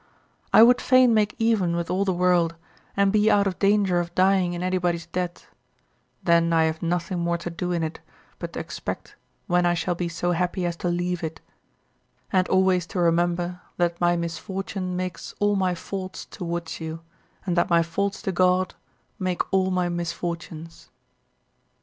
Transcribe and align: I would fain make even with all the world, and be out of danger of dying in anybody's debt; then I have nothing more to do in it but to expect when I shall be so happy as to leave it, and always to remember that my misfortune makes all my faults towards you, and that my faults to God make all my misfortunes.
I 0.51 0.63
would 0.63 0.81
fain 0.81 1.13
make 1.13 1.35
even 1.37 1.75
with 1.75 1.91
all 1.91 2.05
the 2.05 2.11
world, 2.11 2.55
and 2.97 3.11
be 3.13 3.29
out 3.29 3.45
of 3.45 3.59
danger 3.59 3.99
of 3.99 4.15
dying 4.15 4.53
in 4.53 4.63
anybody's 4.63 5.05
debt; 5.05 5.45
then 6.23 6.51
I 6.51 6.63
have 6.63 6.81
nothing 6.81 7.19
more 7.19 7.37
to 7.37 7.51
do 7.51 7.71
in 7.71 7.83
it 7.83 7.99
but 8.39 8.53
to 8.53 8.59
expect 8.59 9.15
when 9.45 9.63
I 9.63 9.75
shall 9.75 9.93
be 9.93 10.09
so 10.09 10.31
happy 10.31 10.65
as 10.65 10.75
to 10.77 10.87
leave 10.89 11.23
it, 11.23 11.39
and 12.33 12.49
always 12.49 12.87
to 12.87 12.99
remember 12.99 13.61
that 13.77 14.01
my 14.01 14.15
misfortune 14.15 14.95
makes 14.95 15.35
all 15.37 15.55
my 15.55 15.75
faults 15.75 16.25
towards 16.25 16.79
you, 16.79 17.01
and 17.45 17.55
that 17.55 17.69
my 17.69 17.83
faults 17.83 18.23
to 18.23 18.31
God 18.31 18.73
make 19.19 19.43
all 19.53 19.69
my 19.69 19.87
misfortunes. 19.87 20.89